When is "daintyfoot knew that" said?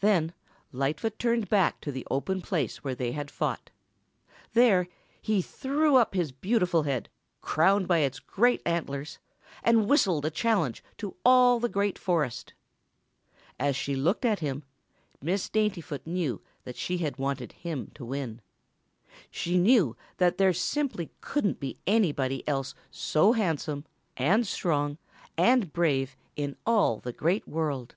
15.48-16.76